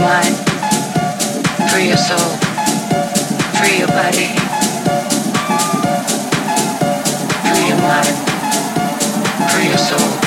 [0.00, 0.34] mind,
[1.70, 2.30] free your soul,
[3.58, 4.28] free your body,
[7.44, 8.16] free your mind,
[9.50, 10.19] free your soul.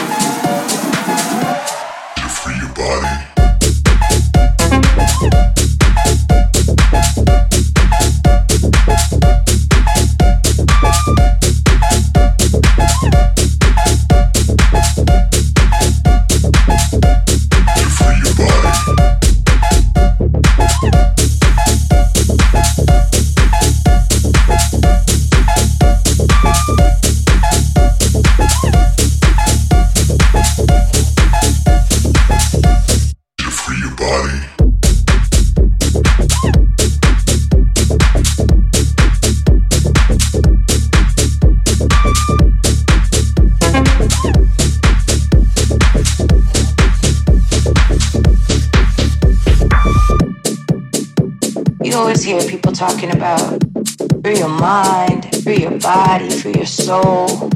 [56.93, 57.49] soul,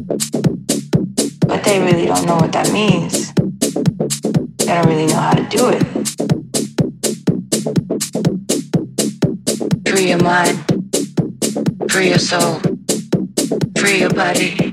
[1.47, 3.31] but they really don't know what that means.
[4.57, 5.83] They don't really know how to do it.
[9.87, 10.57] Free your mind,
[11.91, 12.59] free your soul,
[13.77, 14.66] free your body.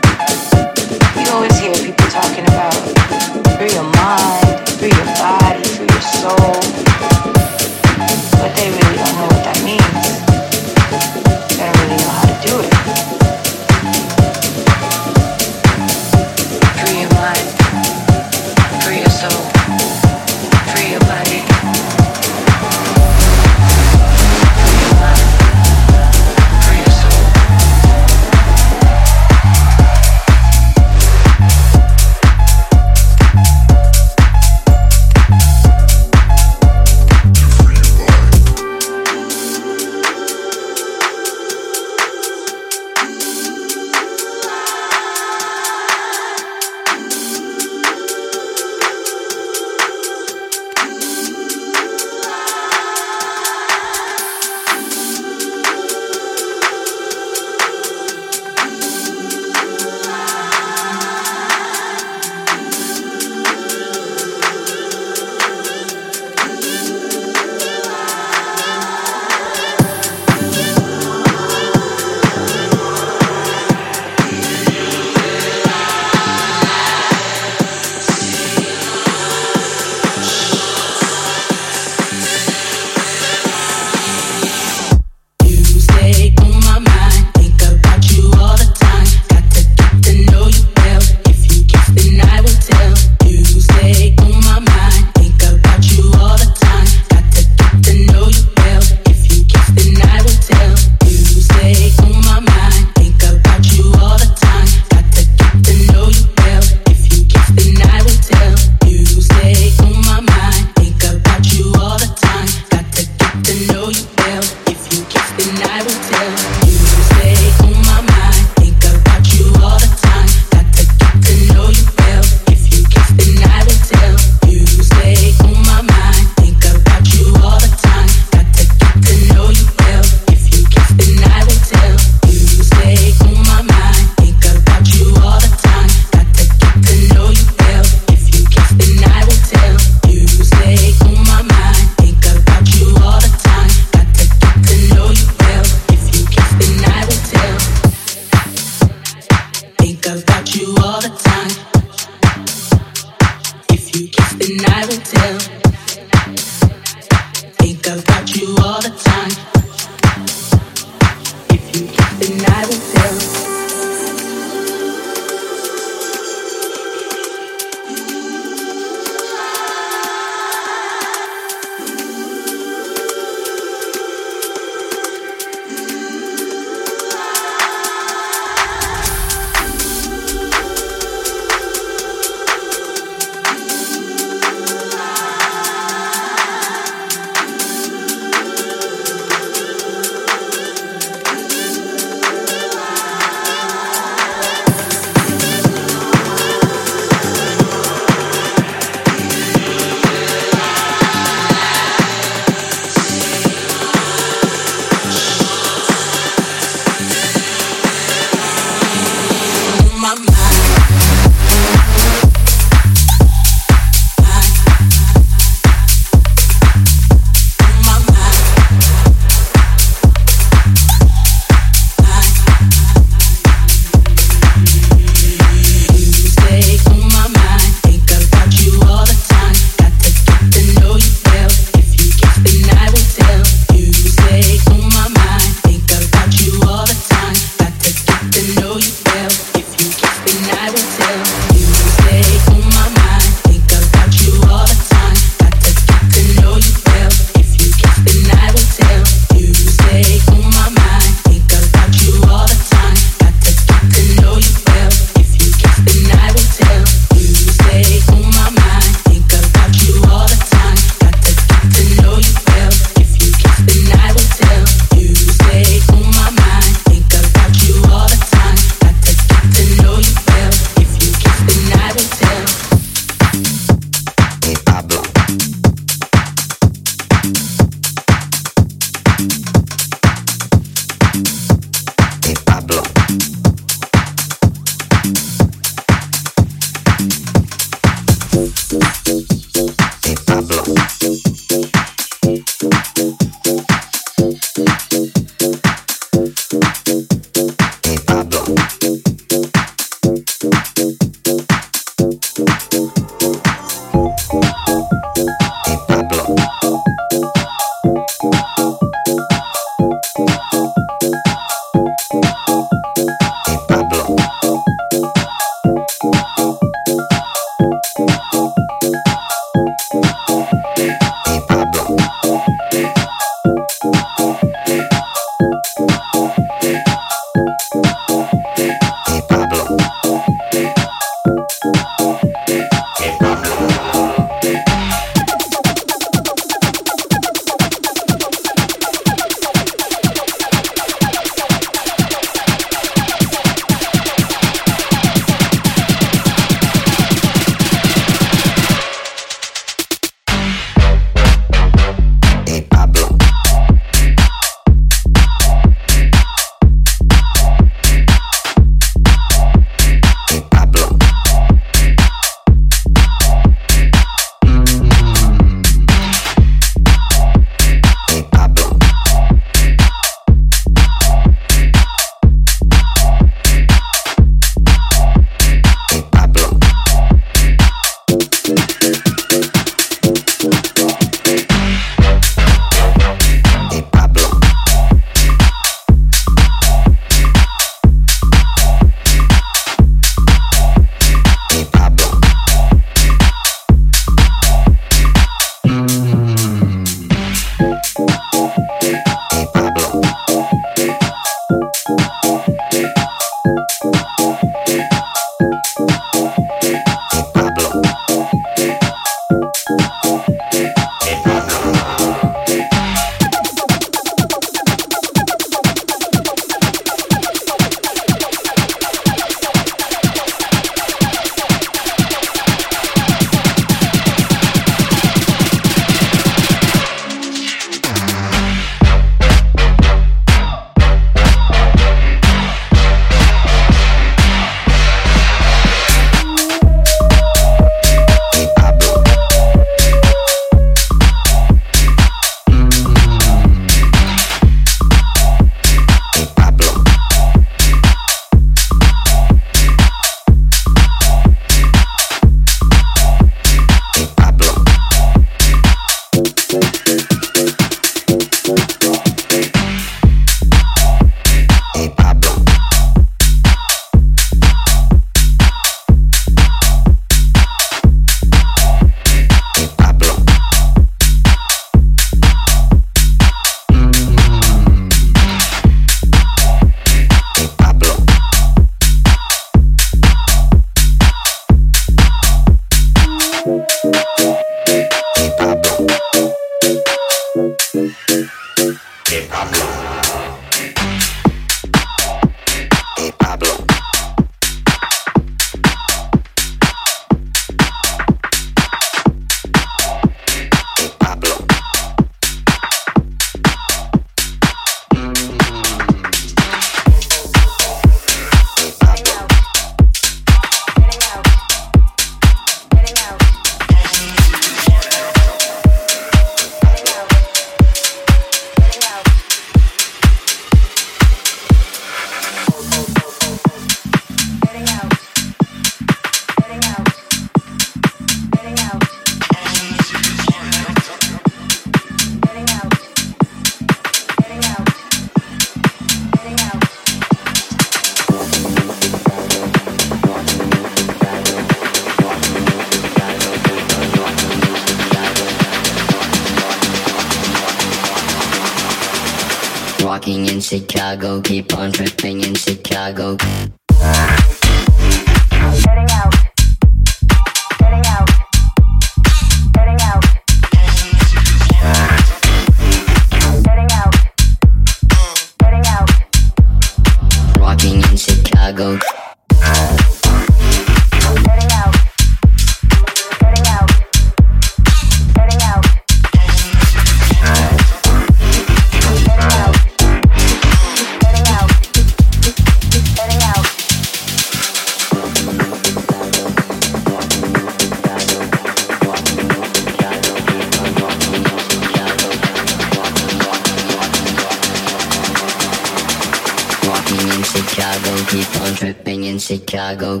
[598.14, 600.00] Keep on tripping in Chicago.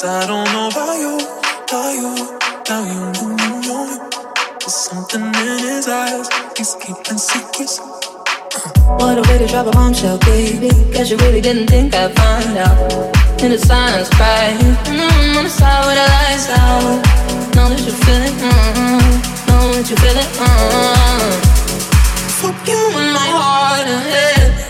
[0.00, 1.18] I don't know about you,
[1.66, 2.14] about you,
[2.62, 3.98] about you, you, you, you.
[4.60, 6.28] There's something in his eyes.
[6.56, 7.80] He's keeping secrets.
[8.86, 10.68] What a way to drop a bombshell, baby.
[10.92, 13.42] Guess you really didn't think I'd find out.
[13.42, 14.58] In the silence, crying.
[14.86, 17.02] Mm, on the side with the lights out.
[17.56, 18.34] Know that you feel it.
[18.38, 20.30] Mm, know that you feel it.
[20.38, 21.42] Mm.
[22.38, 24.68] Fuck you in my heart and head.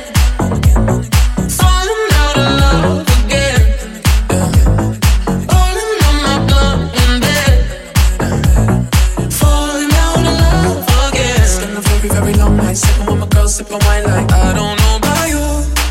[13.68, 15.44] Girl, sipping wine like I don't know about you,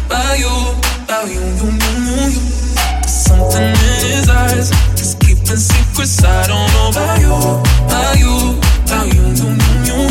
[0.05, 0.53] about you,
[1.03, 2.41] about you, you, you, you.
[3.01, 4.69] There's something in his eyes.
[4.91, 6.23] He's keeping secrets.
[6.23, 7.34] I don't know about you,
[7.86, 10.09] about you, about you, you, you, you.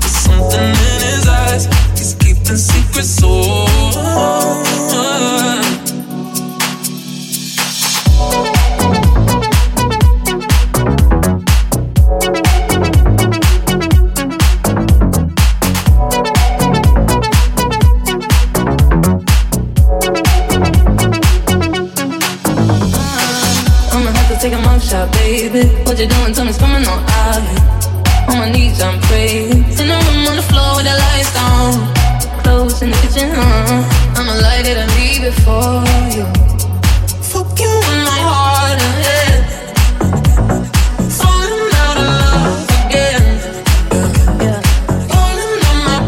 [0.00, 1.66] There's something in his eyes.
[1.98, 3.20] He's keeping secrets.
[3.22, 4.75] Oh.
[25.56, 25.74] Baby.
[25.84, 26.32] What you doing?
[26.32, 27.42] Tell me, coming on out.
[28.28, 29.64] On my knees, I'm praying.
[29.80, 31.72] In the room on the floor with the lights down.
[32.42, 34.16] Clothes in the kitchen, uh.
[34.16, 35.84] I'ma light it and leave it for
[36.16, 36.26] you.
[37.30, 39.42] Fuck you in my heart and.
[41.18, 43.24] Falling out of love again.
[45.10, 45.98] Falling on my